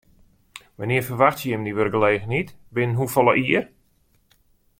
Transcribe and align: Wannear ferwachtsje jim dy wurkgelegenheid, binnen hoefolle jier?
Wannear 0.77 1.05
ferwachtsje 1.07 1.47
jim 1.51 1.63
dy 1.65 1.71
wurkgelegenheid, 1.79 2.49
binnen 2.75 2.97
hoefolle 3.01 3.33
jier? 3.43 3.65